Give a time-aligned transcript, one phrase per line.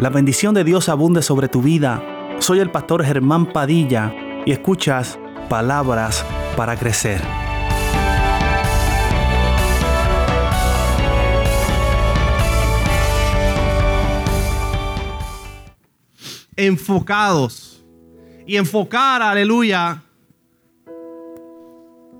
[0.00, 2.02] La bendición de Dios abunde sobre tu vida.
[2.40, 4.12] Soy el pastor Germán Padilla
[4.44, 6.26] y escuchas palabras
[6.56, 7.22] para crecer.
[16.56, 17.84] Enfocados.
[18.48, 20.02] Y enfocar, aleluya.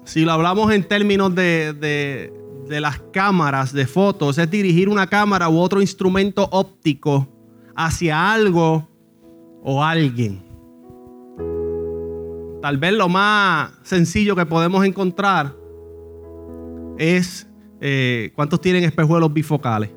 [0.05, 2.31] Si lo hablamos en términos de,
[2.69, 7.34] de, las cámaras de fotos, es dirigir una cámara u otro instrumento óptico
[7.77, 8.89] hacia algo
[9.63, 10.43] o alguien.
[12.63, 15.55] Tal vez lo más sencillo que podemos encontrar
[16.99, 17.49] es
[17.81, 19.91] eh, cuántos tienen espejuelos bifocales.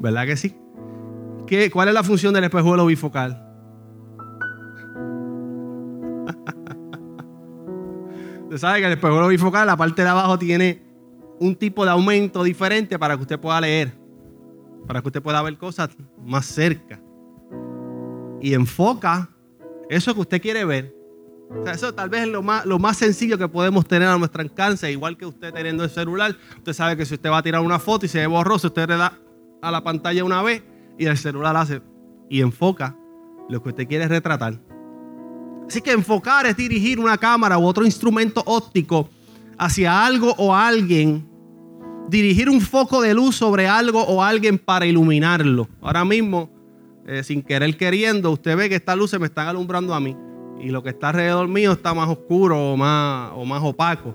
[0.00, 0.56] ¿Verdad que sí?
[1.46, 3.44] ¿Qué, ¿Cuál es la función del espejuelo bifocal?
[8.44, 10.82] Usted sabe que el espejuelo bifocal, la parte de abajo tiene
[11.40, 13.97] un tipo de aumento diferente para que usted pueda leer
[14.86, 15.90] para que usted pueda ver cosas
[16.24, 17.00] más cerca.
[18.40, 19.28] Y enfoca
[19.88, 20.94] eso que usted quiere ver.
[21.72, 24.90] eso tal vez es lo más, lo más sencillo que podemos tener a nuestro alcance,
[24.90, 26.36] igual que usted teniendo el celular.
[26.56, 28.88] Usted sabe que si usted va a tirar una foto y se ve borroso, usted
[28.88, 29.18] le da
[29.62, 30.62] a la pantalla una vez
[30.98, 31.80] y el celular hace
[32.28, 32.96] y enfoca
[33.48, 34.60] lo que usted quiere retratar.
[35.66, 39.08] Así que enfocar es dirigir una cámara u otro instrumento óptico
[39.58, 41.27] hacia algo o alguien
[42.08, 45.68] dirigir un foco de luz sobre algo o alguien para iluminarlo.
[45.80, 46.50] Ahora mismo,
[47.06, 50.16] eh, sin querer queriendo, usted ve que estas luces me están alumbrando a mí
[50.60, 54.14] y lo que está alrededor mío está más oscuro o más, o más opaco.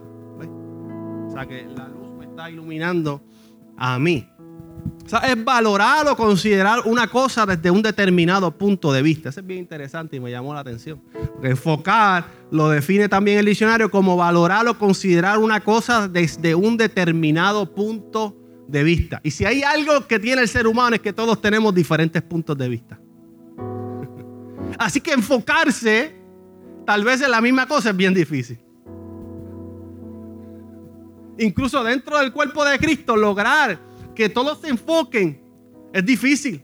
[1.28, 3.22] O sea que la luz me está iluminando
[3.78, 4.28] a mí.
[5.06, 9.30] O sea, es valorar o considerar una cosa desde un determinado punto de vista.
[9.30, 11.02] Eso es bien interesante y me llamó la atención.
[11.34, 16.78] Porque enfocar lo define también el diccionario como valorar o considerar una cosa desde un
[16.78, 19.20] determinado punto de vista.
[19.24, 22.58] Y si hay algo que tiene el ser humano es que todos tenemos diferentes puntos
[22.58, 23.00] de vista.
[24.80, 26.16] Así que enfocarse
[26.86, 28.58] tal vez en la misma cosa es bien difícil.
[31.40, 33.80] Incluso dentro del cuerpo de Cristo lograr
[34.16, 35.42] que todos se enfoquen
[35.94, 36.64] es difícil.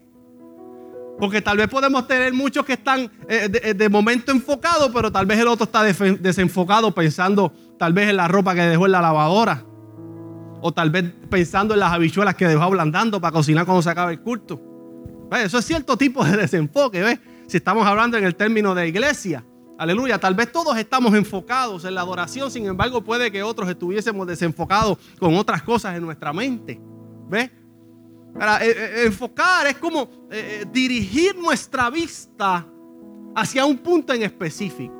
[1.20, 5.26] Porque tal vez podemos tener muchos que están eh, de, de, momento enfocados, pero tal
[5.26, 9.02] vez el otro está desenfocado pensando tal vez en la ropa que dejó en la
[9.02, 9.66] lavadora.
[10.62, 14.14] O tal vez pensando en las habichuelas que dejó ablandando para cocinar cuando se acabe
[14.14, 14.62] el culto.
[15.31, 17.20] Eso es cierto tipo de desenfoque, ¿ves?
[17.48, 19.46] Si estamos hablando en el término de iglesia.
[19.78, 24.28] Aleluya, tal vez todos estamos enfocados en la adoración, sin embargo puede que otros estuviésemos
[24.28, 26.81] desenfocados con otras cosas en nuestra mente.
[27.30, 27.52] ¿Ves?
[28.38, 32.66] Para eh, eh, enfocar es como eh, dirigir nuestra vista
[33.36, 34.96] hacia un punto en específico.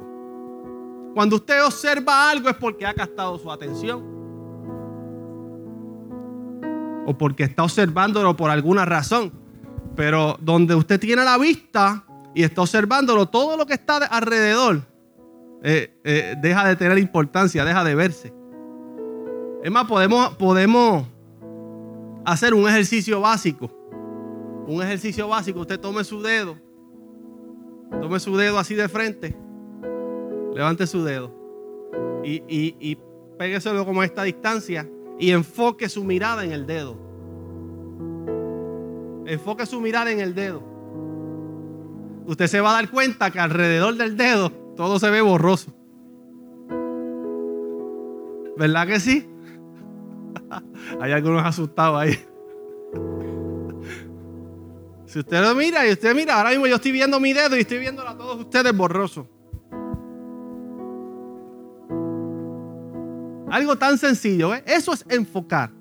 [1.14, 4.04] Cuando usted observa algo es porque ha captado su atención.
[7.06, 9.32] O porque está observándolo por alguna razón.
[9.96, 12.04] Pero donde usted tiene la vista
[12.36, 14.82] y está observándolo, todo lo que está alrededor
[15.62, 18.34] deja de tener importancia, deja de verse.
[19.64, 21.06] Es más, podemos, podemos
[22.32, 23.72] hacer un ejercicio básico.
[24.68, 25.62] Un ejercicio básico.
[25.62, 26.58] Usted tome su dedo.
[28.02, 29.36] Tome su dedo así de frente.
[30.54, 31.34] Levante su dedo.
[32.24, 32.98] Y, y, y
[33.38, 34.88] pégueselo como a esta distancia.
[35.18, 36.98] Y enfoque su mirada en el dedo.
[39.26, 40.64] Enfoque su mirada en el dedo.
[42.26, 45.74] Usted se va a dar cuenta que alrededor del dedo todo se ve borroso.
[48.56, 49.28] ¿Verdad que sí?
[51.02, 52.20] Hay algunos asustados ahí.
[55.06, 57.62] Si usted lo mira y usted mira, ahora mismo yo estoy viendo mi dedo y
[57.62, 59.28] estoy viendo a todos ustedes borroso.
[63.50, 64.64] Algo tan sencillo, ¿eh?
[64.68, 65.72] Eso es enfocar.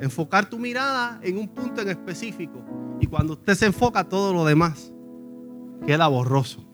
[0.00, 2.64] Enfocar tu mirada en un punto en específico.
[2.98, 4.90] Y cuando usted se enfoca, todo lo demás
[5.86, 6.66] queda borroso.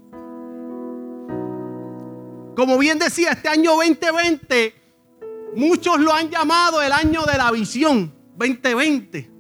[2.57, 4.86] Como bien decía, este año 2020
[5.56, 9.31] Muchos lo han llamado el año de la visión 2020.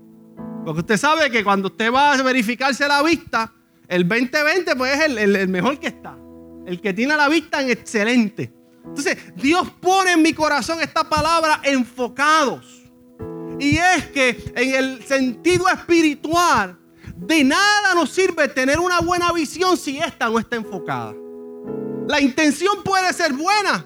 [0.64, 3.52] Porque usted sabe que cuando usted va a verificarse la vista,
[3.86, 6.16] el 2020 pues es el, mejor que está.
[6.66, 8.50] El que tiene la vista en excelente.
[8.84, 12.82] Entonces, Dios pone en mi corazón esta palabra enfocados.
[13.60, 16.78] Y es que en el sentido espiritual,
[17.14, 21.14] de nada nos sirve tener una buena visión si esta no está enfocada.
[22.08, 23.84] La intención puede ser buena,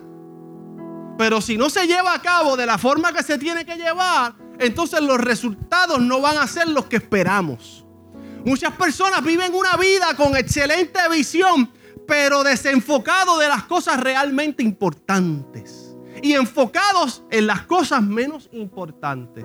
[1.21, 4.33] pero si no se lleva a cabo de la forma que se tiene que llevar,
[4.59, 7.85] entonces los resultados no van a ser los que esperamos.
[8.43, 11.71] Muchas personas viven una vida con excelente visión,
[12.09, 19.45] pero desenfocados de las cosas realmente importantes y enfocados en las cosas menos importantes.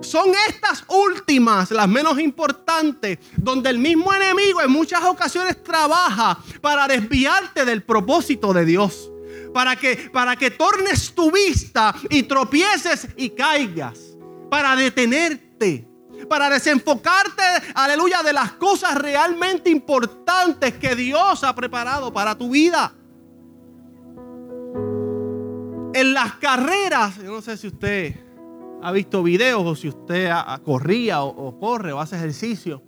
[0.00, 6.88] Son estas últimas las menos importantes, donde el mismo enemigo en muchas ocasiones trabaja para
[6.88, 9.11] desviarte del propósito de Dios.
[9.52, 14.16] Para que, para que tornes tu vista y tropieces y caigas.
[14.50, 15.88] Para detenerte.
[16.28, 17.42] Para desenfocarte,
[17.74, 22.94] aleluya, de las cosas realmente importantes que Dios ha preparado para tu vida.
[25.94, 28.14] En las carreras, yo no sé si usted
[28.82, 30.30] ha visto videos o si usted
[30.64, 32.82] corría o, corre o hace ejercicio,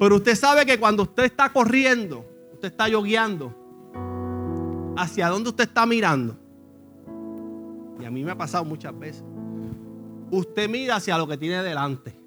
[0.00, 2.24] pero usted sabe que cuando usted está corriendo,
[2.54, 3.54] usted está yogueando,
[4.96, 6.36] hacia dónde usted está mirando.
[8.00, 9.24] Y a mí me ha pasado muchas veces.
[10.30, 12.18] Usted mira hacia lo que tiene delante.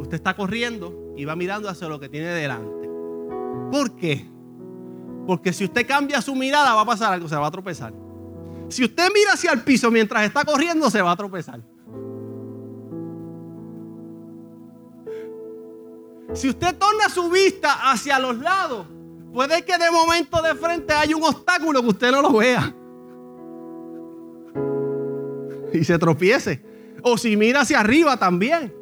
[0.00, 2.88] Usted está corriendo y va mirando hacia lo que tiene delante.
[3.70, 4.28] ¿Por qué?
[5.26, 7.92] Porque si usted cambia su mirada va a pasar algo, se va a tropezar.
[8.68, 11.60] Si usted mira hacia el piso mientras está corriendo, se va a tropezar.
[16.32, 18.86] Si usted torna su vista hacia los lados,
[19.36, 22.74] puede que de momento de frente haya un obstáculo que usted no lo vea.
[25.74, 26.64] Y se tropiece.
[27.02, 28.74] O si mira hacia arriba también.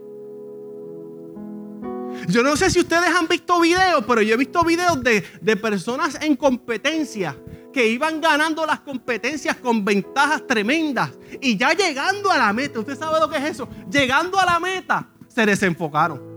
[2.28, 5.56] Yo no sé si ustedes han visto videos, pero yo he visto videos de, de
[5.56, 7.36] personas en competencia
[7.72, 11.10] que iban ganando las competencias con ventajas tremendas.
[11.40, 13.68] Y ya llegando a la meta, ¿usted sabe lo que es eso?
[13.90, 16.33] Llegando a la meta, se desenfocaron.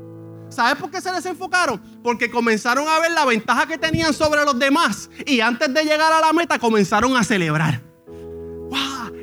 [0.49, 1.81] ¿Sabes por qué se desenfocaron?
[2.01, 5.09] Porque comenzaron a ver la ventaja que tenían sobre los demás.
[5.25, 7.81] Y antes de llegar a la meta comenzaron a celebrar.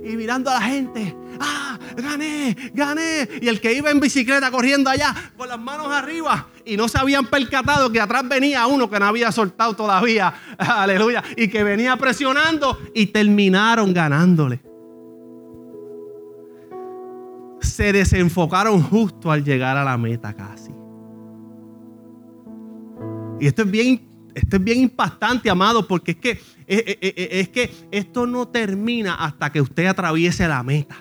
[0.04, 1.16] Y mirando a la gente.
[1.40, 1.78] ¡Ah!
[1.96, 2.54] ¡Gané!
[2.74, 3.28] ¡Gané!
[3.40, 6.98] Y el que iba en bicicleta corriendo allá con las manos arriba y no se
[6.98, 10.34] habían percatado que atrás venía uno que no había soltado todavía.
[10.58, 11.24] Aleluya.
[11.36, 14.60] Y que venía presionando y terminaron ganándole.
[17.60, 20.73] Se desenfocaron justo al llegar a la meta casi.
[23.40, 27.14] Y esto es bien, esto es bien impactante, amado, porque es que, es, eh, eh,
[27.16, 30.96] eh, es que esto no termina hasta que usted atraviese la meta.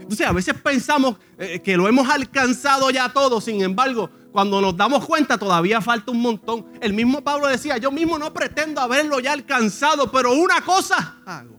[0.00, 1.16] Entonces a veces pensamos
[1.62, 6.20] que lo hemos alcanzado ya todo, sin embargo, cuando nos damos cuenta todavía falta un
[6.20, 6.66] montón.
[6.80, 11.52] El mismo Pablo decía, yo mismo no pretendo haberlo ya alcanzado, pero una cosa hago.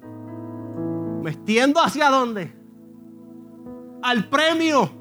[1.23, 2.53] Me extiendo hacia dónde?
[4.01, 4.91] Al premio.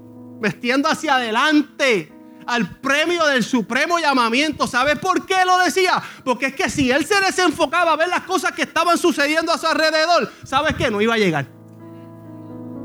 [0.41, 2.12] Me extiendo hacia adelante.
[2.46, 4.66] Al premio del supremo llamamiento.
[4.66, 6.02] ¿Sabes por qué lo decía?
[6.24, 9.58] Porque es que si él se desenfocaba a ver las cosas que estaban sucediendo a
[9.58, 10.90] su alrededor, ¿sabes qué?
[10.90, 11.46] No iba a llegar.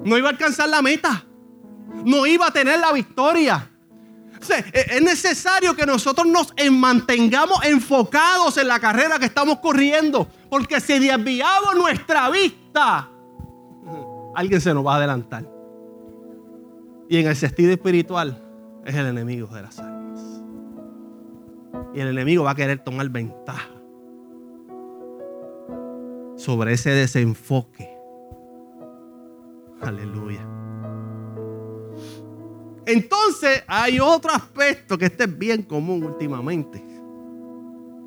[0.04, 1.26] No iba a alcanzar la meta.
[2.06, 3.70] No iba a tener la victoria.
[4.50, 10.28] E, es necesario que nosotros nos mantengamos enfocados en la carrera que estamos corriendo.
[10.50, 13.10] Porque si desviamos nuestra vista,
[14.36, 15.50] alguien se nos va a adelantar.
[17.10, 18.47] Y en el sentido espiritual
[18.88, 20.42] es el enemigo de las almas.
[21.94, 23.70] Y el enemigo va a querer tomar ventaja
[26.38, 27.90] sobre ese desenfoque.
[29.82, 30.48] Aleluya.
[32.86, 36.82] Entonces hay otro aspecto que este es bien común últimamente.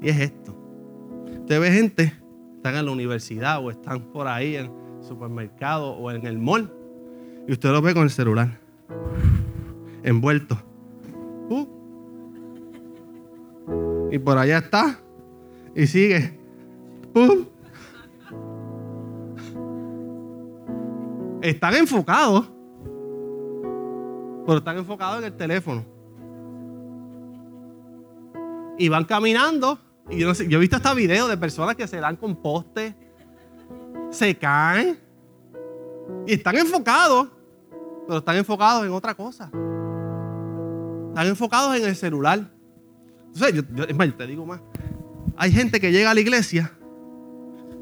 [0.00, 0.56] Y es esto.
[1.40, 2.14] Usted ve gente,
[2.56, 6.72] están en la universidad o están por ahí en el supermercado o en el mall.
[7.46, 8.58] Y usted lo ve con el celular.
[10.02, 10.69] Envuelto.
[14.10, 15.00] Y por allá está.
[15.74, 16.38] Y sigue.
[21.42, 22.50] Están enfocados
[24.50, 25.84] pero están enfocados en el teléfono.
[28.78, 29.78] Y van caminando.
[30.08, 32.94] Y yo, he visto hasta videos de personas que se dan con postes,
[34.10, 34.98] se caen
[36.26, 37.28] y están enfocados,
[38.08, 39.52] pero están enfocados en otra cosa.
[41.10, 42.50] Están enfocados en el celular.
[43.34, 44.60] Entonces, yo, yo te digo más.
[45.36, 46.72] Hay gente que llega a la iglesia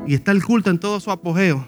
[0.06, 1.66] y está el culto en todo su apogeo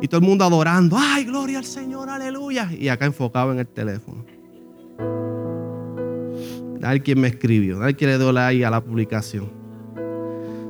[0.00, 0.96] y todo el mundo adorando.
[0.98, 2.70] ¡Ay, gloria al Señor, aleluya!
[2.72, 4.24] Y acá enfocado en el teléfono.
[6.82, 9.50] Hay quien me escribió, hay quien le dio a la publicación.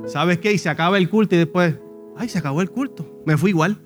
[0.07, 0.53] ¿Sabes qué?
[0.53, 1.75] Y se acaba el culto y después,
[2.15, 3.21] ¡ay, se acabó el culto!
[3.25, 3.77] Me fui igual.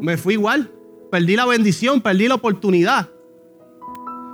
[0.00, 0.70] Me fui igual.
[1.10, 3.08] Perdí la bendición, perdí la oportunidad.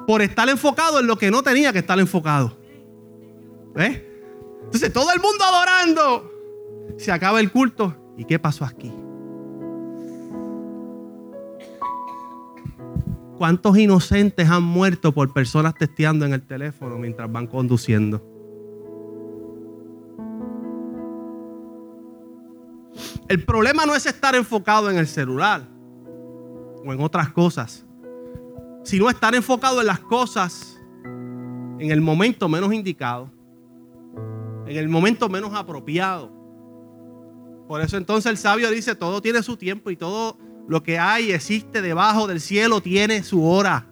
[0.06, 2.56] Por estar enfocado en lo que no tenía que estar enfocado.
[3.74, 4.02] ¿Ves?
[4.64, 6.30] Entonces todo el mundo adorando.
[6.98, 7.96] Se acaba el culto.
[8.16, 8.92] ¿Y qué pasó aquí?
[13.38, 18.22] ¿Cuántos inocentes han muerto por personas testeando en el teléfono mientras van conduciendo?
[23.28, 25.66] El problema no es estar enfocado en el celular
[26.84, 27.86] o en otras cosas.
[28.90, 33.30] Sino estar enfocado en las cosas en el momento menos indicado,
[34.66, 36.32] en el momento menos apropiado.
[37.68, 41.30] Por eso entonces el sabio dice, todo tiene su tiempo y todo lo que hay
[41.30, 43.86] existe debajo del cielo tiene su hora.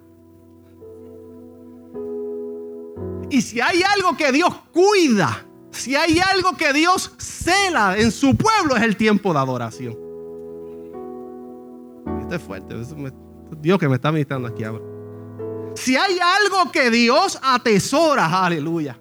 [3.31, 8.37] Y si hay algo que Dios cuida, si hay algo que Dios cela en su
[8.37, 9.97] pueblo, es el tiempo de adoración.
[12.21, 12.75] Esto es fuerte.
[13.57, 14.85] Dios que me está ministrando aquí ahora.
[15.75, 18.99] Si hay algo que Dios atesora, aleluya,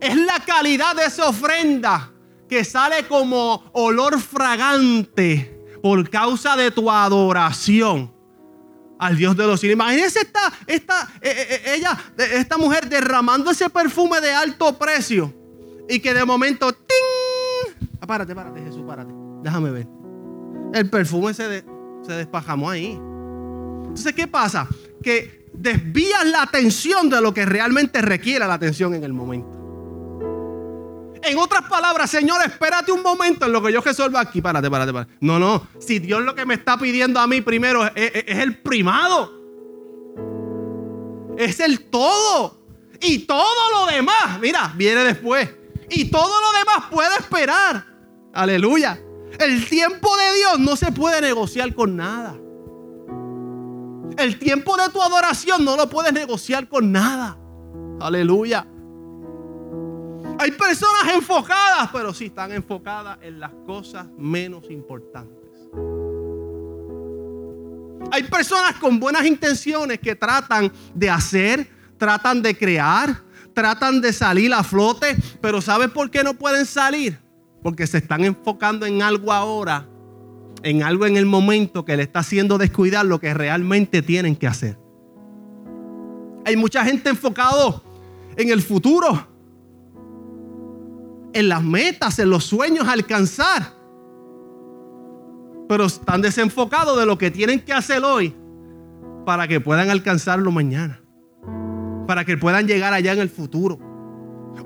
[0.00, 2.12] es la calidad de esa ofrenda
[2.48, 8.12] que sale como olor fragante por causa de tu adoración
[8.98, 9.74] al Dios de los cielos.
[9.74, 15.32] Imagínense esta, esta, eh, eh, eh, ella, esta mujer derramando ese perfume de alto precio
[15.88, 17.88] y que de momento, ¡ting!
[18.00, 19.12] Ah, párate, párate, Jesús, párate.
[19.42, 19.88] Déjame ver.
[20.72, 21.64] El perfume se,
[22.02, 23.00] se despajamó ahí.
[23.92, 24.66] Entonces, ¿qué pasa?
[25.02, 29.60] Que desvías la atención de lo que realmente requiere la atención en el momento.
[31.22, 34.40] En otras palabras, Señor, espérate un momento en lo que yo resuelva aquí.
[34.40, 35.12] Párate, párate, párate.
[35.20, 35.68] No, no.
[35.78, 39.30] Si Dios lo que me está pidiendo a mí primero es, es el primado.
[41.36, 42.64] Es el todo.
[42.98, 45.50] Y todo lo demás, mira, viene después.
[45.90, 47.84] Y todo lo demás puede esperar.
[48.32, 48.98] Aleluya.
[49.38, 52.38] El tiempo de Dios no se puede negociar con nada.
[54.16, 57.36] El tiempo de tu adoración no lo puedes negociar con nada.
[58.00, 58.66] Aleluya.
[60.38, 65.38] Hay personas enfocadas, pero sí están enfocadas en las cosas menos importantes.
[68.10, 73.22] Hay personas con buenas intenciones que tratan de hacer, tratan de crear,
[73.54, 77.18] tratan de salir a flote, pero ¿sabes por qué no pueden salir?
[77.62, 79.86] Porque se están enfocando en algo ahora,
[80.62, 84.46] en algo en el momento que le está haciendo descuidar lo que realmente tienen que
[84.46, 84.78] hacer.
[86.44, 87.82] Hay mucha gente enfocado
[88.36, 89.26] en el futuro,
[91.32, 93.74] en las metas, en los sueños a alcanzar.
[95.68, 98.34] Pero están desenfocados de lo que tienen que hacer hoy
[99.24, 101.00] para que puedan alcanzarlo mañana.
[102.06, 103.78] Para que puedan llegar allá en el futuro.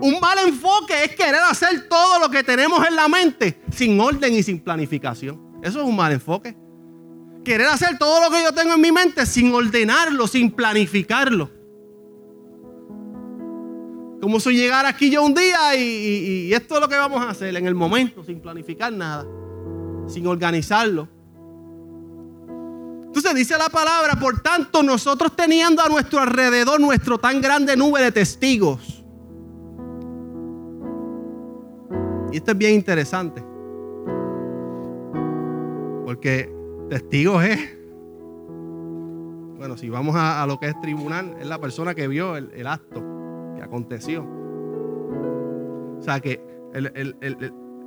[0.01, 4.35] Un mal enfoque es querer hacer todo lo que tenemos en la mente sin orden
[4.35, 5.46] y sin planificación.
[5.67, 6.57] Eso es un mal enfoque.
[7.45, 11.51] Querer hacer todo lo que yo tengo en mi mente sin ordenarlo, sin planificarlo.
[14.23, 17.57] Como si llegara aquí yo un día y, esto es lo que vamos a hacer
[17.57, 19.27] en el momento, sin planificar nada,
[20.07, 21.09] sin organizarlo.
[23.07, 28.01] Entonces dice la palabra, por tanto, nosotros teniendo a nuestro alrededor nuestro tan grande nube
[28.03, 29.03] de testigos.
[32.33, 33.46] Y esto es bien interesante.
[36.07, 36.49] Porque
[36.89, 37.59] testigos es,
[39.59, 43.05] bueno, si vamos a, lo que es tribunal, es la persona que vio el acto
[43.57, 44.23] que aconteció.
[45.99, 46.41] O sea que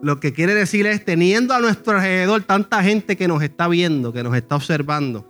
[0.02, 4.12] lo que quiere decir es, teniendo a nuestro alrededor tanta gente que nos está viendo,
[4.12, 5.26] que nos está observando.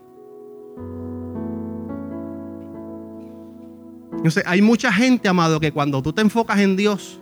[4.13, 7.21] Entonces, hay mucha gente, amado, que cuando tú te enfocas en Dios,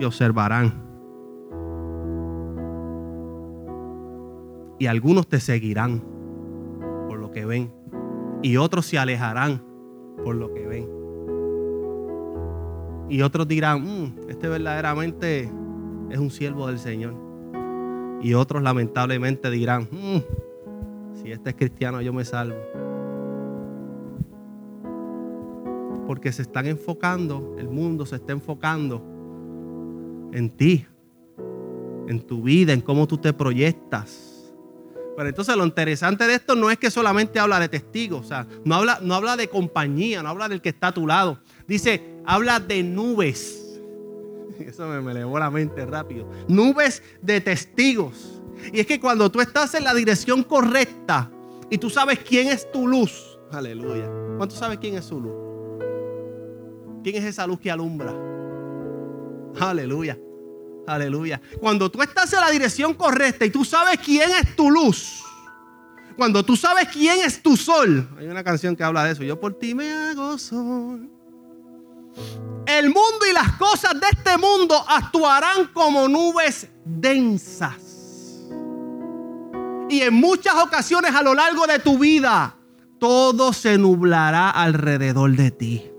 [0.00, 0.83] te observarán.
[4.78, 6.02] Y algunos te seguirán
[7.08, 7.72] por lo que ven.
[8.42, 9.62] Y otros se alejarán
[10.22, 10.88] por lo que ven.
[13.08, 15.50] Y otros dirán, mm, este verdaderamente
[16.10, 17.14] es un siervo del Señor.
[18.22, 20.18] Y otros lamentablemente dirán, mm,
[21.14, 22.56] si este es cristiano yo me salvo.
[26.06, 29.02] Porque se están enfocando, el mundo se está enfocando
[30.32, 30.86] en ti,
[32.08, 34.33] en tu vida, en cómo tú te proyectas.
[35.16, 38.46] Pero entonces lo interesante de esto no es que solamente habla de testigos, o sea,
[38.64, 41.38] no habla, no habla de compañía, no habla del que está a tu lado.
[41.68, 43.80] Dice, habla de nubes.
[44.58, 46.28] Eso me, me elevó la mente rápido.
[46.48, 48.42] Nubes de testigos.
[48.72, 51.30] Y es que cuando tú estás en la dirección correcta
[51.70, 54.10] y tú sabes quién es tu luz, aleluya.
[54.36, 55.34] ¿Cuánto sabes quién es su luz?
[57.02, 58.14] ¿Quién es esa luz que alumbra?
[59.60, 60.18] Aleluya.
[60.86, 61.40] Aleluya.
[61.60, 65.22] Cuando tú estás en la dirección correcta y tú sabes quién es tu luz,
[66.16, 69.22] cuando tú sabes quién es tu sol, hay una canción que habla de eso.
[69.22, 71.10] Yo por ti me hago sol.
[72.66, 78.44] El mundo y las cosas de este mundo actuarán como nubes densas.
[79.90, 82.56] Y en muchas ocasiones a lo largo de tu vida,
[82.98, 85.90] todo se nublará alrededor de ti.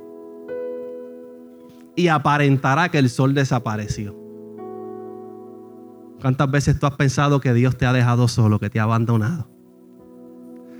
[1.95, 4.24] Y aparentará que el sol desapareció.
[6.25, 9.47] ¿Cuántas veces tú has pensado que Dios te ha dejado solo, que te ha abandonado?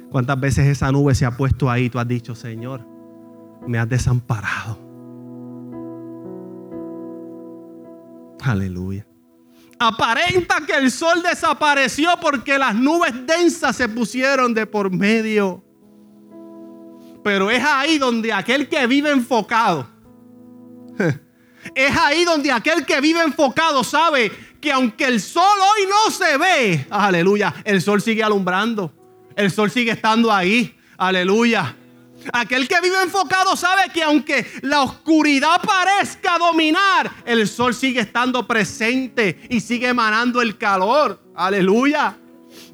[0.10, 1.88] ¿Cuántas veces esa nube se ha puesto ahí?
[1.88, 2.84] Tú has dicho, Señor,
[3.68, 4.80] me has desamparado.
[8.42, 9.06] Aleluya.
[9.78, 15.64] Aparenta que el sol desapareció porque las nubes densas se pusieron de por medio.
[17.24, 19.88] Pero es ahí donde aquel que vive enfocado,
[21.76, 24.32] es ahí donde aquel que vive enfocado sabe
[24.66, 28.92] que aunque el sol hoy no se ve, aleluya, el sol sigue alumbrando,
[29.36, 31.76] el sol sigue estando ahí, aleluya.
[32.34, 38.48] Aquel que vive enfocado sabe que aunque la oscuridad parezca dominar, el sol sigue estando
[38.48, 41.22] presente y sigue emanando el calor.
[41.36, 42.18] Aleluya.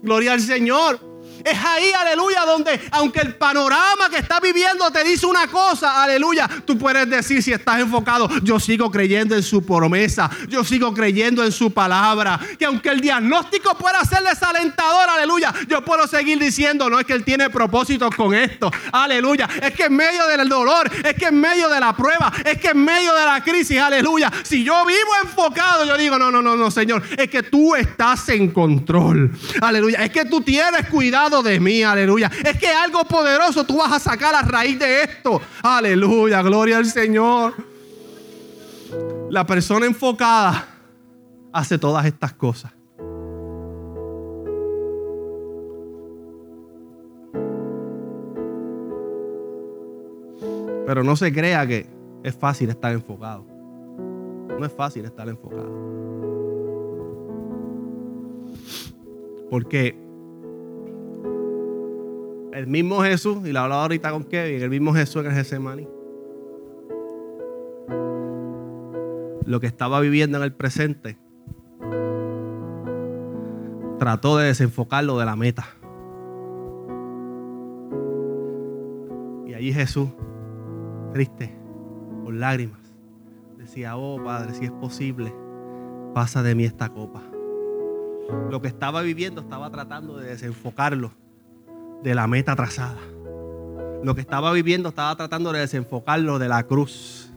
[0.01, 1.10] Gloria al Señor.
[1.43, 6.49] Es ahí, aleluya, donde aunque el panorama que estás viviendo te dice una cosa, aleluya,
[6.65, 11.43] tú puedes decir si estás enfocado, yo sigo creyendo en su promesa, yo sigo creyendo
[11.43, 16.89] en su palabra, que aunque el diagnóstico pueda ser desalentador, aleluya, yo puedo seguir diciendo,
[16.89, 20.89] no es que él tiene propósitos con esto, aleluya, es que en medio del dolor,
[21.03, 24.31] es que en medio de la prueba, es que en medio de la crisis, aleluya,
[24.43, 28.27] si yo vivo enfocado, yo digo, no, no, no, no, Señor, es que tú estás
[28.29, 29.31] en control,
[29.61, 32.29] aleluya, es que tú tienes cuidado de mí, aleluya.
[32.43, 35.41] Es que algo poderoso tú vas a sacar a raíz de esto.
[35.63, 37.53] Aleluya, gloria al Señor.
[39.29, 40.67] La persona enfocada
[41.53, 42.73] hace todas estas cosas.
[50.85, 51.87] Pero no se crea que
[52.23, 53.45] es fácil estar enfocado.
[54.59, 55.71] No es fácil estar enfocado.
[59.49, 60.10] Porque
[62.53, 65.87] el mismo Jesús, y la hablaba ahorita con Kevin, el mismo Jesús en el Getsemaní.
[69.45, 71.17] Lo que estaba viviendo en el presente,
[73.99, 75.67] trató de desenfocarlo de la meta.
[79.47, 80.09] Y allí Jesús,
[81.13, 81.55] triste,
[82.23, 82.79] con lágrimas,
[83.57, 85.33] decía, oh Padre, si es posible,
[86.13, 87.21] pasa de mí esta copa.
[88.49, 91.20] Lo que estaba viviendo estaba tratando de desenfocarlo
[92.03, 92.99] de la meta trazada.
[94.03, 97.31] Lo que estaba viviendo estaba tratando de desenfocarlo de la cruz.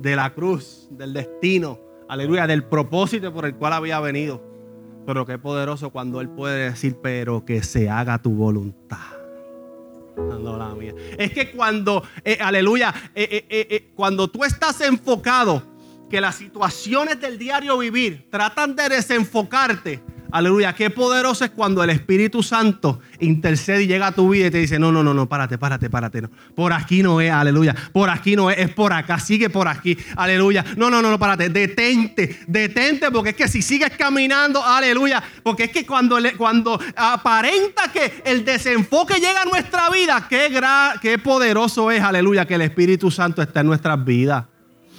[0.00, 4.42] De la cruz, del destino, aleluya, del propósito por el cual había venido.
[5.06, 8.98] Pero qué poderoso cuando Él puede decir, pero que se haga tu voluntad.
[11.18, 15.62] Es que cuando, eh, aleluya, eh, eh, cuando tú estás enfocado,
[16.08, 20.00] que las situaciones del diario vivir tratan de desenfocarte,
[20.34, 24.50] Aleluya, qué poderoso es cuando el Espíritu Santo intercede y llega a tu vida y
[24.50, 26.22] te dice, no, no, no, no, párate, párate, párate.
[26.22, 26.30] No.
[26.56, 27.72] Por aquí no es, aleluya.
[27.92, 29.96] Por aquí no es, es por acá, sigue por aquí.
[30.16, 30.64] Aleluya.
[30.76, 31.50] No, no, no, no, párate.
[31.50, 35.22] Detente, detente, porque es que si sigues caminando, aleluya.
[35.44, 40.50] Porque es que cuando, cuando aparenta que el desenfoque llega a nuestra vida, qué,
[41.00, 44.46] qué poderoso es, aleluya, que el Espíritu Santo está en nuestras vidas.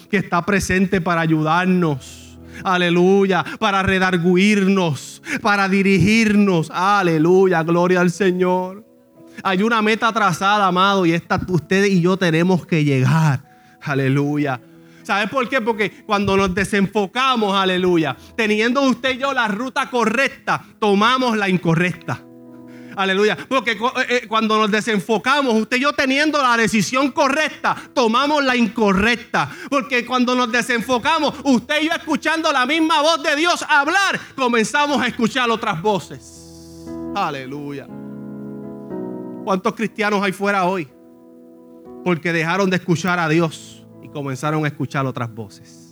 [0.10, 2.25] Que está presente para ayudarnos
[2.64, 8.86] aleluya, para redarguirnos, para dirigirnos, aleluya, gloria al Señor.
[9.44, 13.44] Hay una meta trazada, amado, y esta usted y yo tenemos que llegar,
[13.82, 14.62] aleluya.
[15.04, 15.62] ¿Sabes por qué?
[15.62, 22.25] Porque cuando nos desenfocamos, aleluya, teniendo usted y yo la ruta correcta, tomamos la incorrecta.
[22.96, 23.38] Aleluya.
[23.48, 23.78] Porque eh,
[24.10, 29.50] eh, cuando nos desenfocamos, usted y yo teniendo la decisión correcta, tomamos la incorrecta.
[29.70, 35.02] Porque cuando nos desenfocamos, usted y yo escuchando la misma voz de Dios hablar, comenzamos
[35.02, 36.86] a escuchar otras voces.
[37.16, 37.88] Aleluya.
[39.44, 40.88] ¿Cuántos cristianos hay fuera hoy?
[42.04, 45.90] Porque dejaron de escuchar a Dios y comenzaron a escuchar otras voces.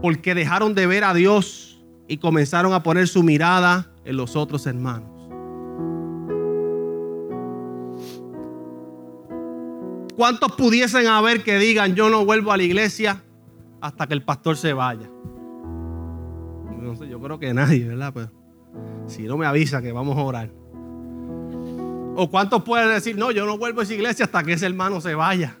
[0.00, 4.66] Porque dejaron de ver a Dios y comenzaron a poner su mirada en los otros
[4.66, 5.10] hermanos.
[10.16, 13.22] ¿Cuántos pudiesen haber que digan yo no vuelvo a la iglesia
[13.82, 15.10] hasta que el pastor se vaya?
[16.80, 18.12] No sé, yo creo que nadie, ¿verdad?
[18.14, 18.30] Pero
[19.06, 20.50] si no me avisa que vamos a orar.
[22.16, 25.02] ¿O cuántos pueden decir, no, yo no vuelvo a esa iglesia hasta que ese hermano
[25.02, 25.58] se vaya?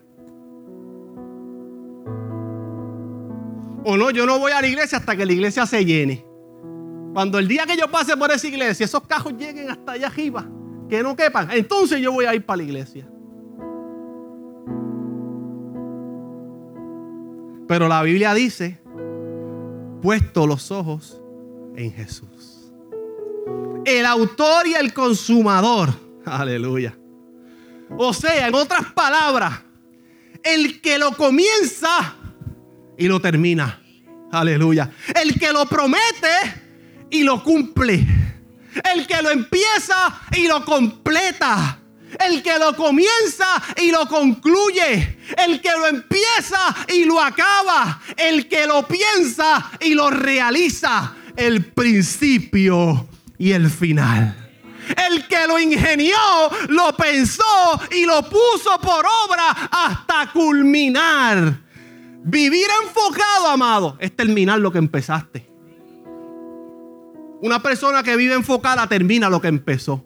[3.84, 6.27] O no, yo no voy a la iglesia hasta que la iglesia se llene.
[7.18, 10.46] Cuando el día que yo pase por esa iglesia, esos cajos lleguen hasta allá arriba,
[10.88, 13.08] que no quepan, entonces yo voy a ir para la iglesia.
[17.66, 18.80] Pero la Biblia dice,
[20.00, 21.20] puesto los ojos
[21.74, 22.70] en Jesús.
[23.84, 25.88] El autor y el consumador.
[26.24, 26.96] Aleluya.
[27.96, 29.60] O sea, en otras palabras,
[30.44, 32.14] el que lo comienza
[32.96, 33.82] y lo termina.
[34.30, 34.92] Aleluya.
[35.20, 36.67] El que lo promete
[37.10, 38.06] y lo cumple.
[38.94, 41.78] El que lo empieza y lo completa.
[42.18, 45.18] El que lo comienza y lo concluye.
[45.36, 48.00] El que lo empieza y lo acaba.
[48.16, 51.14] El que lo piensa y lo realiza.
[51.36, 54.48] El principio y el final.
[54.96, 56.16] El que lo ingenió,
[56.68, 61.60] lo pensó y lo puso por obra hasta culminar.
[62.24, 65.47] Vivir enfocado, amado, es terminar lo que empezaste.
[67.40, 70.04] Una persona que vive enfocada termina lo que empezó.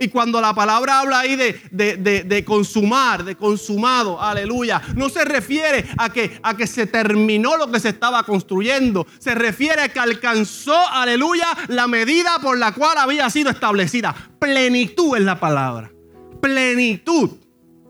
[0.00, 6.12] Y cuando la palabra habla ahí de, consumar, de consumado, aleluya, no se refiere a
[6.12, 9.06] que, a que se terminó lo que se estaba construyendo.
[9.18, 14.14] Se refiere a que alcanzó, aleluya, la medida por la cual había sido establecida.
[14.38, 15.90] Plenitud es la palabra.
[16.40, 17.30] Plenitud.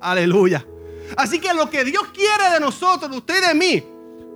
[0.00, 0.66] Aleluya.
[1.16, 3.83] Así que lo que Dios quiere de nosotros, de usted y de mí,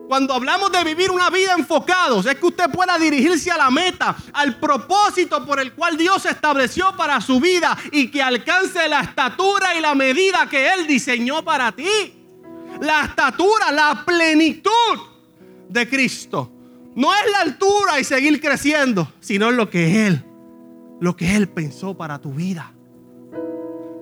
[0.08, 4.16] cuando hablamos de vivir una vida enfocados, es que usted pueda dirigirse a la meta,
[4.32, 9.74] al propósito por el cual Dios estableció para su vida y que alcance la estatura
[9.76, 12.14] y la medida que Él diseñó para ti.
[12.80, 14.72] La estatura, la plenitud
[15.68, 16.50] de Cristo.
[16.94, 20.24] No es la altura y seguir creciendo, sino lo que Él,
[21.00, 22.72] lo que Él pensó para tu vida.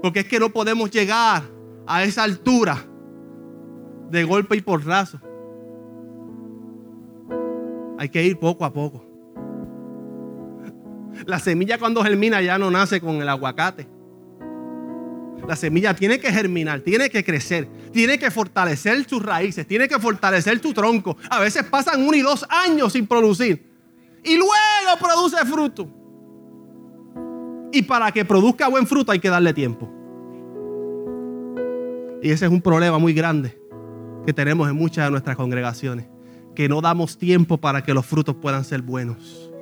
[0.02, 1.42] Porque es que no podemos llegar
[1.84, 2.86] a esa altura
[4.08, 5.20] de golpe y por raso.
[7.98, 9.04] Hay que ir poco a poco.
[11.24, 13.88] La semilla cuando germina ya no nace con el aguacate.
[15.46, 19.98] La semilla tiene que germinar, tiene que crecer, tiene que fortalecer sus raíces, tiene que
[19.98, 21.16] fortalecer tu tronco.
[21.30, 23.64] A veces pasan uno y dos años sin producir.
[24.24, 24.52] Y luego
[25.00, 25.88] produce fruto.
[27.72, 29.90] Y para que produzca buen fruto hay que darle tiempo.
[32.22, 33.58] Y ese es un problema muy grande
[34.26, 36.06] que tenemos en muchas de nuestras congregaciones
[36.56, 39.52] que no damos tiempo para que los frutos puedan ser buenos.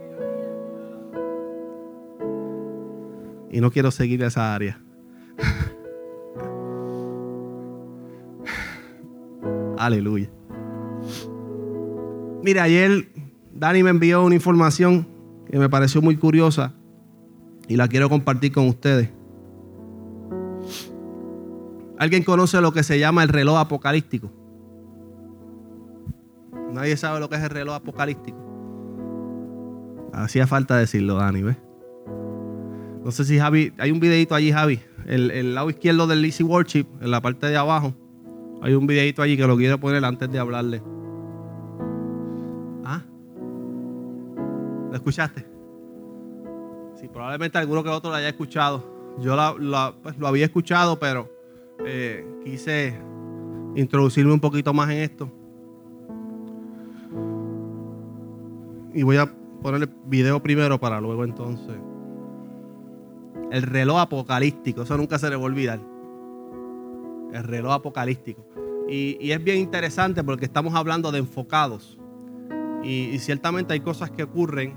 [3.51, 4.81] Y no quiero seguir esa área.
[9.77, 10.31] Aleluya.
[12.43, 13.11] Mira, ayer
[13.53, 15.07] Dani me envió una información
[15.51, 16.73] que me pareció muy curiosa
[17.69, 19.11] y la quiero compartir con ustedes.
[21.99, 24.44] ¿Alguien conoce lo que se llama el reloj apocalíptico?
[26.75, 28.37] Nadie sabe lo que es el reloj apocalíptico.
[30.13, 31.57] Hacía falta decirlo, Dani, ¿ves?
[33.05, 36.43] No sé si Javi, hay un videito allí, Javi, el, el lado izquierdo del Easy
[36.43, 37.95] Worship, en la parte de abajo.
[38.61, 40.83] Hay un videito allí que lo quiero poner antes de hablarle.
[42.85, 43.03] ¿Ah?
[44.91, 45.47] ¿Lo escuchaste?
[47.01, 49.15] Sí, probablemente alguno que otro lo haya escuchado.
[49.21, 49.37] Yo
[50.03, 51.31] pues, lo había escuchado, pero
[51.85, 52.99] eh, quise
[53.77, 55.31] introducirme un poquito más en esto.
[58.95, 59.27] Y voy a
[59.61, 61.75] poner el video primero para luego entonces.
[63.51, 65.81] El reloj apocalíptico, eso nunca se le va a olvidar.
[67.33, 68.47] El reloj apocalíptico.
[68.89, 71.99] Y, es bien interesante porque estamos hablando de enfocados.
[72.85, 74.75] Y, y, ciertamente hay cosas que ocurren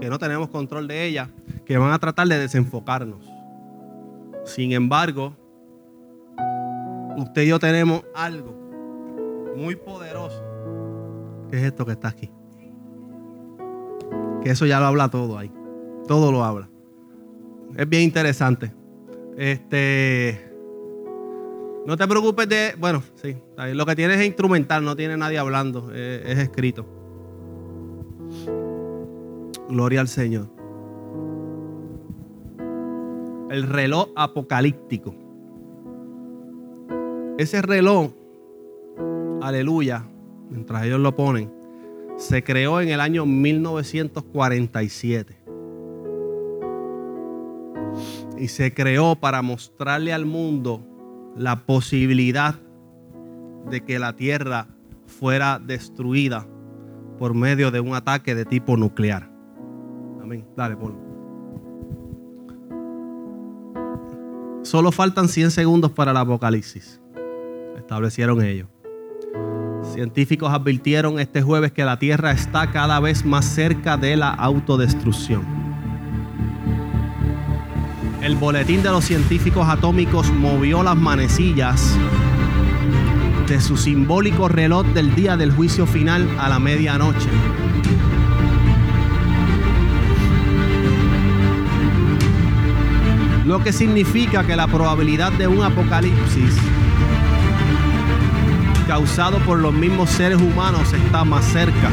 [0.00, 1.28] que no tenemos control de ellas,
[1.64, 3.26] que van a tratar de desenfocarnos.
[4.44, 5.34] Sin embargo,
[7.16, 8.54] usted y yo tenemos algo
[9.56, 10.42] muy poderoso,
[11.50, 12.30] que es esto que está aquí
[14.48, 15.50] eso ya lo habla todo ahí.
[16.06, 16.68] Todo lo habla.
[17.76, 18.72] Es bien interesante.
[19.36, 20.50] Este.
[21.86, 22.74] No te preocupes de.
[22.78, 23.36] Bueno, sí.
[23.74, 25.92] Lo que tienes es instrumental, no tiene nadie hablando.
[25.92, 26.86] Es, escrito.
[29.68, 30.48] Gloria al Señor.
[33.50, 35.14] El reloj apocalíptico.
[37.38, 38.12] Ese reloj,
[39.42, 40.04] aleluya,
[40.48, 41.52] mientras ellos lo ponen,
[42.16, 45.36] se creó en el año 1947.
[48.38, 50.84] Y se creó para mostrarle al mundo
[51.36, 52.56] la posibilidad
[53.70, 54.68] de que la Tierra
[55.06, 56.46] fuera destruida
[57.18, 59.30] por medio de un ataque de tipo nuclear.
[60.22, 60.46] Amén.
[60.56, 61.06] Dale, ponlo.
[64.62, 67.00] Solo faltan 100 segundos para el apocalipsis.
[67.76, 68.68] Establecieron ellos.
[69.96, 75.40] Científicos advirtieron este jueves que la Tierra está cada vez más cerca de la autodestrucción.
[78.20, 81.96] El boletín de los científicos atómicos movió las manecillas
[83.48, 87.30] de su simbólico reloj del día del juicio final a la medianoche.
[93.46, 96.54] Lo que significa que la probabilidad de un apocalipsis
[98.86, 101.90] causado por los mismos seres humanos está más cerca.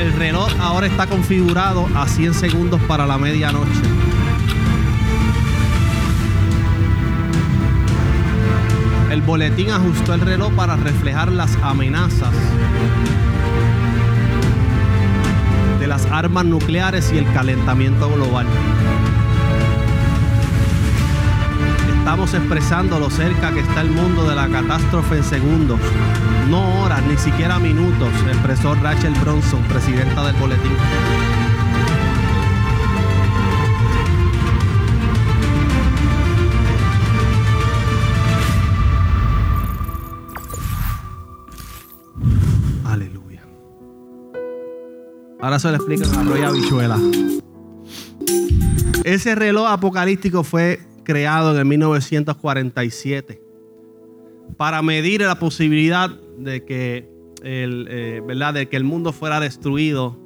[0.00, 3.82] El reloj ahora está configurado a 100 segundos para la medianoche.
[9.10, 12.32] El boletín ajustó el reloj para reflejar las amenazas
[15.80, 18.46] de las armas nucleares y el calentamiento global.
[22.06, 25.80] Estamos expresando lo cerca que está el mundo de la catástrofe en segundos,
[26.48, 30.70] no horas, ni siquiera minutos, expresó Rachel Bronson, presidenta del boletín.
[42.84, 43.42] Aleluya.
[45.40, 47.00] Ahora se lo explican a Roy Habichuela.
[49.02, 53.40] Ese reloj apocalíptico fue creado en el 1947
[54.56, 57.08] para medir la posibilidad de que
[57.44, 58.54] el, eh, ¿verdad?
[58.54, 60.18] De que el mundo fuera destruido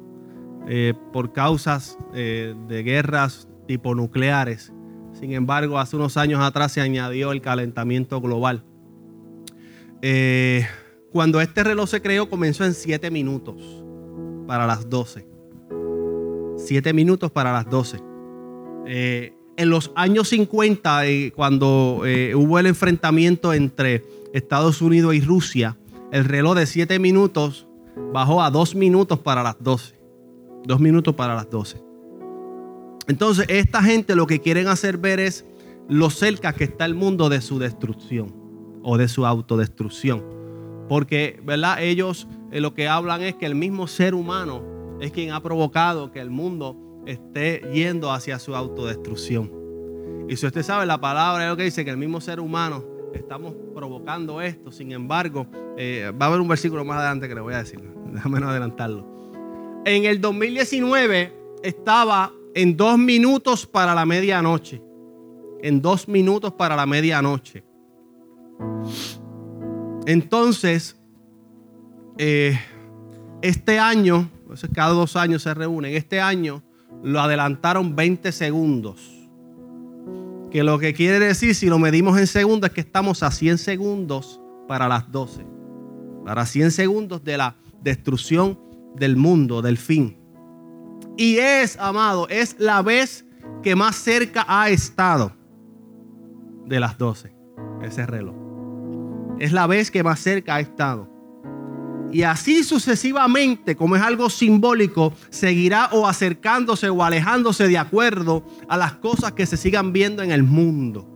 [0.67, 4.73] eh, por causas eh, de guerras tipo nucleares.
[5.13, 8.63] Sin embargo, hace unos años atrás se añadió el calentamiento global.
[11.11, 13.83] cuando este reloj se creó, comenzó en 7 minutos
[14.47, 15.27] para las 12.
[16.57, 17.99] 7 minutos para las 12
[19.57, 25.77] en los años 50, eh, cuando eh, hubo el enfrentamiento entre Estados Unidos y Rusia,
[26.11, 27.67] el reloj de 7 minutos
[28.13, 29.95] bajó a 2 minutos para las 12.
[30.65, 31.81] 2 minutos para las 12.
[33.07, 35.45] Entonces, esta gente lo que quieren hacer ver es
[35.89, 38.33] lo cerca que está el mundo de su destrucción
[38.83, 40.23] o de su autodestrucción.
[40.87, 41.81] Porque, ¿verdad?
[41.81, 44.61] Ellos eh, lo que hablan es que el mismo ser humano
[44.99, 49.51] es quien ha provocado que el mundo esté yendo hacia su autodestrucción.
[50.29, 52.83] Y si usted sabe, la palabra es lo que dice que el mismo ser humano
[53.13, 54.71] estamos provocando esto.
[54.71, 57.81] Sin embargo, eh, va a haber un versículo más adelante que le voy a decir.
[58.11, 59.05] Déjame no adelantarlo.
[59.85, 61.33] En el 2019
[61.63, 64.81] estaba en dos minutos para la medianoche.
[65.61, 67.63] En dos minutos para la medianoche.
[70.05, 70.97] Entonces,
[72.17, 72.59] eh,
[73.41, 74.29] este año,
[74.73, 76.63] cada dos años se reúnen, este año
[77.03, 79.11] lo adelantaron 20 segundos.
[80.49, 83.57] Que lo que quiere decir, si lo medimos en segundos, es que estamos a 100
[83.57, 85.45] segundos para las 12.
[86.25, 88.59] Para 100 segundos de la destrucción
[88.95, 90.17] del mundo, del fin.
[91.17, 93.25] Y es, amado, es la vez
[93.63, 95.31] que más cerca ha estado
[96.65, 97.33] de las 12,
[97.81, 98.35] ese reloj.
[99.39, 101.10] Es la vez que más cerca ha estado.
[102.11, 108.75] Y así sucesivamente, como es algo simbólico, seguirá o acercándose o alejándose de acuerdo a
[108.75, 111.07] las cosas que se sigan viendo en el mundo.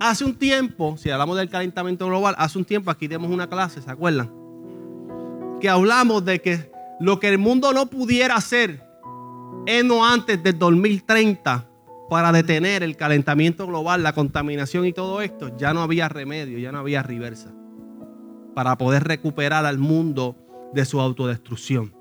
[0.00, 3.82] Hace un tiempo, si hablamos del calentamiento global, hace un tiempo aquí dimos una clase,
[3.82, 4.32] ¿se acuerdan?
[5.60, 8.82] Que hablamos de que lo que el mundo no pudiera hacer
[9.66, 11.68] en o antes del 2030
[12.08, 16.72] para detener el calentamiento global, la contaminación y todo esto, ya no había remedio, ya
[16.72, 17.57] no había reversa
[18.58, 20.34] para poder recuperar al mundo
[20.72, 21.94] de su autodestrucción.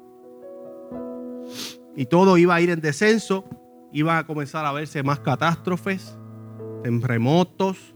[1.95, 3.45] Y todo iba a ir en descenso,
[3.93, 6.17] iban a comenzar a verse más catástrofes,
[6.81, 7.93] terremotos,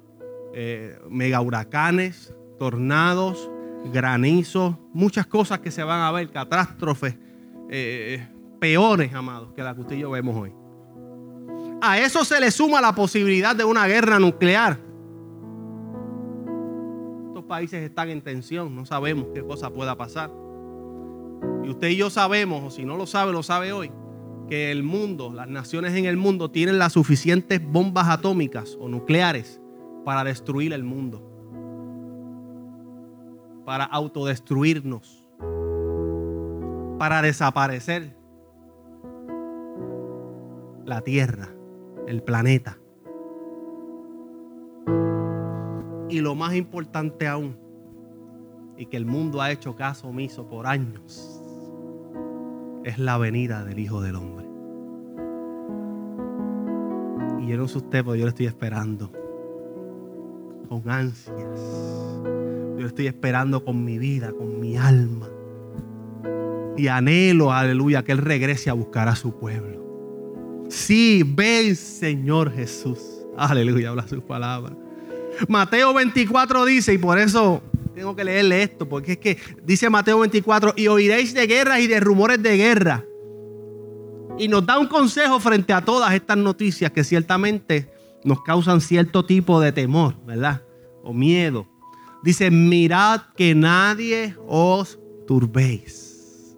[0.54, 3.50] eh, mega huracanes, tornados,
[3.92, 7.18] granizos, muchas cosas que se van a ver, catástrofes
[7.72, 8.28] eh,
[8.60, 10.54] peores, amados, que las que usted y yo vemos hoy.
[11.82, 14.91] A eso se le suma la posibilidad de una guerra nuclear
[17.52, 20.32] países están en tensión, no sabemos qué cosa pueda pasar.
[21.66, 23.92] Y usted y yo sabemos, o si no lo sabe, lo sabe hoy,
[24.48, 29.60] que el mundo, las naciones en el mundo tienen las suficientes bombas atómicas o nucleares
[30.06, 31.22] para destruir el mundo,
[33.66, 35.28] para autodestruirnos,
[36.98, 38.16] para desaparecer
[40.86, 41.50] la Tierra,
[42.08, 42.81] el planeta.
[46.12, 47.56] Y lo más importante aún,
[48.76, 51.42] y que el mundo ha hecho caso omiso por años,
[52.84, 54.46] es la venida del Hijo del Hombre.
[57.42, 59.10] Y yo no sé yo lo estoy esperando
[60.68, 61.38] con ansias.
[62.24, 65.30] Yo lo estoy esperando con mi vida, con mi alma.
[66.76, 70.66] Y anhelo, aleluya, que Él regrese a buscar a su pueblo.
[70.70, 73.00] Sí, ven Señor Jesús.
[73.38, 74.76] Aleluya, habla su palabra.
[75.48, 77.62] Mateo 24 dice, y por eso
[77.94, 81.88] tengo que leerle esto, porque es que dice Mateo 24, y oiréis de guerras y
[81.88, 83.06] de rumores de guerra.
[84.38, 87.92] Y nos da un consejo frente a todas estas noticias que ciertamente
[88.24, 90.62] nos causan cierto tipo de temor, ¿verdad?
[91.04, 91.68] O miedo.
[92.24, 96.56] Dice, mirad que nadie os turbéis.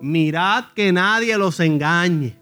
[0.00, 2.38] Mirad que nadie los engañe.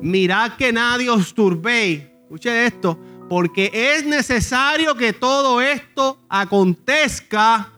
[0.00, 2.09] Mirad que nadie os turbéis.
[2.30, 2.96] Escuche esto,
[3.28, 7.72] porque es necesario que todo esto acontezca,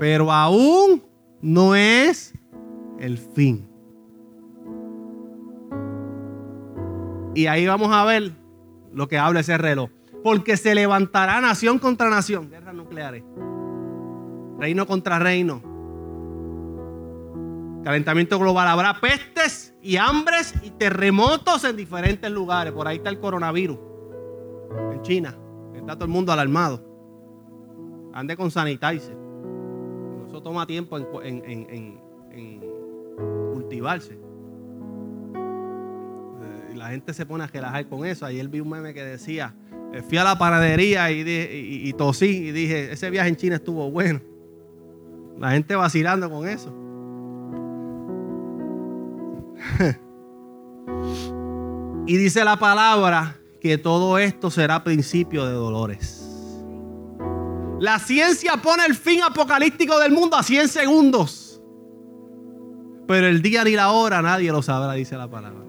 [0.00, 1.00] pero aún
[1.40, 2.34] no es
[2.98, 3.68] el fin.
[7.36, 8.32] Y ahí vamos a ver
[8.92, 9.90] lo que habla ese reloj.
[10.24, 13.22] Porque se levantará nación contra nación, guerras nucleares,
[14.58, 15.62] reino contra reino,
[17.84, 18.66] calentamiento global.
[18.66, 22.72] Habrá pestes y hambres y terremotos en diferentes lugares.
[22.72, 23.78] Por ahí está el coronavirus,
[24.92, 25.36] en China.
[25.74, 26.82] Está todo el mundo alarmado.
[28.12, 29.16] Ande con sanitizer.
[30.26, 32.60] Eso toma tiempo en, en
[33.52, 34.24] cultivarse
[36.84, 38.26] la gente se pone a relajar con eso.
[38.26, 39.54] Ayer vi un meme que decía,
[39.92, 44.20] eh, fui a la panadería y, tosí y dije, ese viaje en China estuvo bueno.
[45.38, 46.74] La gente vacilando con eso.
[52.06, 56.20] y dice la palabra que todo esto será principio de dolores.
[57.80, 61.60] La ciencia pone el fin apocalíptico del mundo a 100 segundos.
[63.06, 65.64] Pero el día ni la hora nadie lo sabrá, dice la palabra.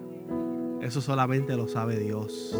[0.82, 2.56] Eso solamente lo sabe Dios.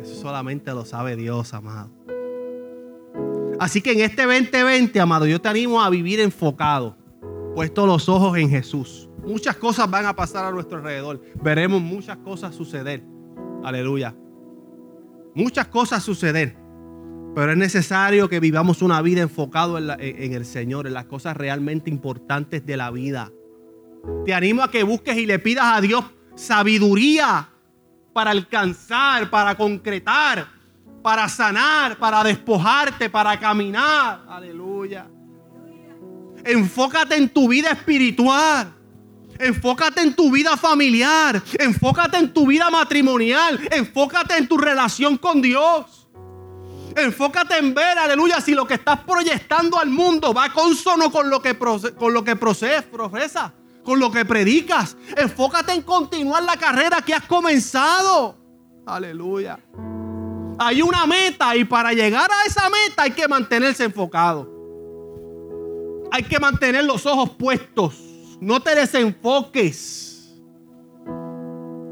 [0.00, 1.90] Eso solamente lo sabe Dios, amado.
[3.60, 6.96] Así que en este 2020, amado, yo te animo a vivir enfocado,
[7.60, 9.10] puesto los ojos en Jesús.
[9.22, 11.20] Muchas cosas van a pasar a nuestro alrededor.
[11.42, 13.04] Veremos muchas cosas suceder.
[13.62, 14.16] Aleluya.
[15.34, 16.56] Muchas cosas suceder.
[17.34, 21.36] Pero es necesario que vivamos una vida enfocado en, en, el Señor, en las cosas
[21.36, 23.30] realmente importantes de la vida.
[24.24, 26.02] Te animo a que busques y le pidas a Dios
[26.36, 27.46] sabiduría
[28.14, 30.46] para alcanzar, para concretar,
[31.02, 34.24] para sanar, para despojarte, para caminar.
[34.30, 35.10] Aleluya.
[36.44, 38.74] Enfócate en tu vida espiritual.
[39.38, 41.42] Enfócate en tu vida familiar.
[41.58, 43.60] Enfócate en tu vida matrimonial.
[43.70, 46.08] Enfócate en tu relación con Dios.
[46.96, 51.40] Enfócate en ver, aleluya, si lo que estás proyectando al mundo va consono con lo
[51.40, 54.96] que, con lo que profesa con lo que predicas.
[55.16, 58.36] Enfócate en continuar la carrera que has comenzado.
[58.86, 59.58] Aleluya.
[60.58, 64.59] Hay una meta y para llegar a esa meta hay que mantenerse enfocado.
[66.12, 67.94] Hay que mantener los ojos puestos.
[68.40, 70.34] No te desenfoques.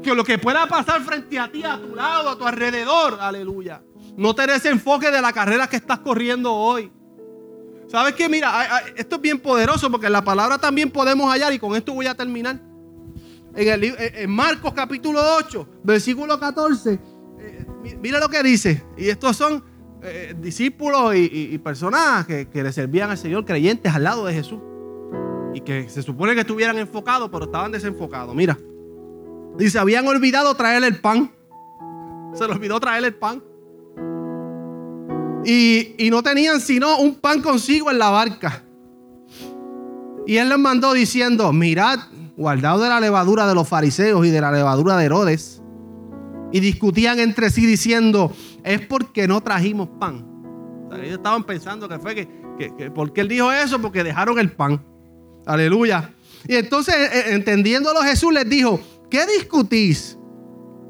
[0.03, 3.81] Que lo que pueda pasar frente a ti, a tu lado, a tu alrededor, aleluya.
[4.15, 6.91] No te desenfoques de la carrera que estás corriendo hoy.
[7.87, 8.29] ¿Sabes qué?
[8.29, 11.93] Mira, esto es bien poderoso porque en la palabra también podemos hallar, y con esto
[11.93, 12.59] voy a terminar.
[13.55, 16.99] En, en Marcos capítulo 8, versículo 14,
[17.39, 17.65] eh,
[17.99, 18.85] mira lo que dice.
[18.95, 19.63] Y estos son
[20.01, 24.59] eh, discípulos y, personas que, que, le servían al Señor, creyentes al lado de Jesús.
[25.53, 28.33] Y que se supone que estuvieran enfocados, pero estaban desenfocados.
[28.35, 28.57] Mira,
[29.57, 31.31] dice, habían olvidado traer el pan.
[32.33, 33.43] Se les olvidó traer el pan.
[35.45, 38.63] Y, no tenían sino un pan consigo en la barca.
[40.25, 41.99] Y él les mandó diciendo, mirad,
[42.37, 45.61] guardado de la levadura de los fariseos y de la levadura de Herodes.
[46.51, 48.31] Y discutían entre sí diciendo,
[48.63, 50.25] es porque no trajimos pan.
[50.93, 52.27] ellos estaban pensando que fue que,
[52.77, 54.83] que, porque él dijo eso, porque dejaron el pan.
[55.45, 56.13] Aleluya.
[56.47, 60.17] Y entonces, eh, eh, entendiéndolo, Jesús les dijo, ¿qué discutís?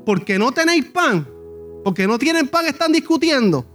[0.05, 1.27] Porque no tenéis pan.
[1.83, 3.65] Porque no tienen pan, están discutiendo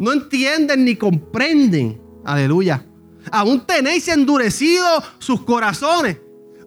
[0.00, 2.00] no entienden ni comprenden.
[2.24, 2.84] Aleluya.
[3.30, 4.86] Aún tenéis endurecido
[5.18, 6.16] sus corazones.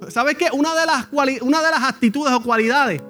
[0.09, 0.49] ¿Sabes qué?
[0.53, 1.07] Una de, las
[1.41, 3.01] una de las actitudes o cualidades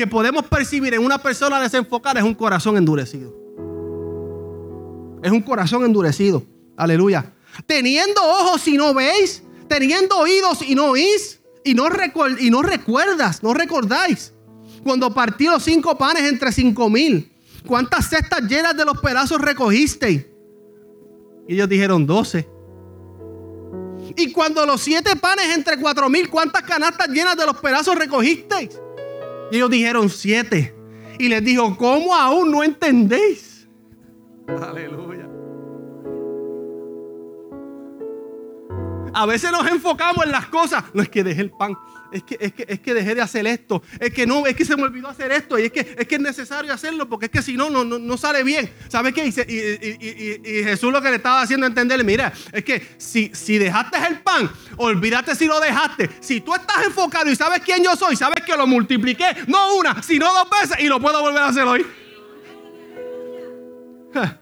[0.00, 3.36] que podemos percibir en una persona desenfocada es un corazón endurecido.
[5.22, 6.42] Es un corazón endurecido.
[6.74, 7.34] Aleluya.
[7.66, 11.86] Teniendo ojos y no veis, teniendo oídos y no oís, y no,
[12.38, 14.32] y no recuerdas, no recordáis.
[14.82, 17.30] Cuando partí los cinco panes entre cinco mil
[17.66, 20.24] ¿Cuántas cestas llenas de los pedazos recogisteis?
[21.46, 22.48] Y ellos dijeron, doce.
[24.16, 28.70] Y cuando los siete panes entre cuatro mil, ¿cuántas canastas llenas de los pedazos recogisteis?
[29.50, 30.74] Y ellos dijeron, siete.
[31.18, 33.68] Y les dijo, ¿cómo aún no entendéis?
[34.46, 35.28] Aleluya.
[39.12, 40.84] A veces nos enfocamos en las cosas.
[40.94, 41.76] No es que dejé el pan
[42.12, 44.64] es que, es que, es que dejé de hacer esto, es que no, es que
[44.64, 47.32] se me olvidó hacer esto, y es que es, que es necesario hacerlo, porque es
[47.32, 48.72] que si no, no, no, sale bien.
[48.88, 49.26] ¿Sabes qué?
[49.26, 53.98] Y, y, Jesús lo que le estaba haciendo entenderle, mira, es que si, si dejaste
[54.08, 56.10] el pan, olvídate si lo dejaste.
[56.20, 60.02] Si tú estás enfocado y sabes quién yo soy, sabes que lo multipliqué, no una,
[60.02, 61.86] sino dos veces, y lo puedo volver a hacer hoy.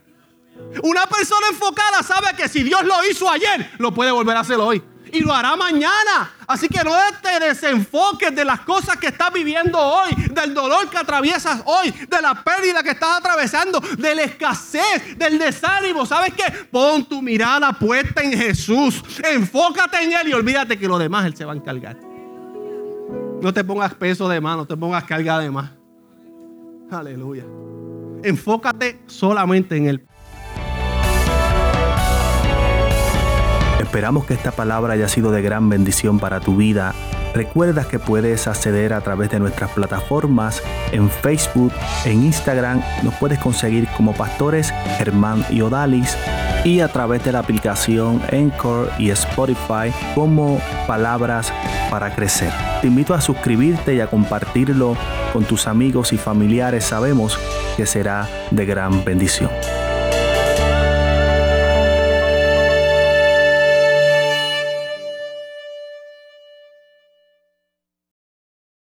[0.82, 4.56] Una persona enfocada sabe que si Dios lo hizo ayer, lo puede volver a hacer
[4.56, 4.82] hoy.
[5.12, 6.32] Y lo hará mañana.
[6.46, 6.92] Así que no
[7.22, 12.22] te desenfoques de las cosas que estás viviendo hoy, del dolor que atraviesas hoy, de
[12.22, 16.06] la pérdida que estás atravesando, de la escasez, del desánimo.
[16.06, 16.50] ¿Sabes qué?
[16.70, 19.02] Pon tu mirada puesta en Jesús.
[19.22, 21.96] Enfócate en Él y olvídate que lo demás Él se va a encargar.
[23.42, 25.70] No te pongas peso de más, no te pongas carga de más.
[26.90, 27.44] Aleluya.
[28.22, 30.07] Enfócate solamente en Él.
[33.88, 36.94] Esperamos que esta palabra haya sido de gran bendición para tu vida.
[37.32, 40.62] Recuerda que puedes acceder a través de nuestras plataformas
[40.92, 41.72] en Facebook,
[42.04, 46.18] en Instagram, nos puedes conseguir como pastores Germán y Odalis
[46.66, 51.50] y a través de la aplicación Encore y Spotify como Palabras
[51.88, 52.52] para Crecer.
[52.82, 54.98] Te invito a suscribirte y a compartirlo
[55.32, 56.84] con tus amigos y familiares.
[56.84, 57.38] Sabemos
[57.78, 59.48] que será de gran bendición.